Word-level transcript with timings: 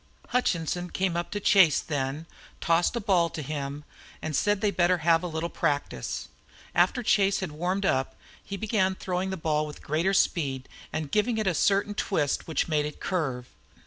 Hutchinson 0.29 0.89
came 0.89 1.15
up 1.15 1.29
to 1.29 1.39
Chase 1.39 1.79
then, 1.79 2.25
tossed 2.59 2.95
a 2.95 2.99
ball 2.99 3.29
to 3.29 3.43
him, 3.43 3.83
and 4.19 4.35
said 4.35 4.59
they 4.59 4.69
had 4.69 4.77
better 4.77 4.97
have 5.05 5.21
a 5.21 5.27
little 5.27 5.45
practice. 5.47 6.27
After 6.73 7.03
Chase 7.03 7.39
had 7.41 7.51
warmed 7.51 7.85
up 7.85 8.15
he 8.43 8.57
began 8.57 8.95
throwing 8.95 9.29
the 9.29 9.37
ball 9.37 9.67
with 9.67 9.83
greater 9.83 10.15
speed 10.15 10.67
and 10.91 11.11
giving 11.11 11.37
it 11.37 11.45
a 11.45 11.53
certain 11.53 11.93
twist 11.93 12.47
which 12.47 12.67
made 12.67 12.87
it 12.87 12.99
curve. 12.99 13.45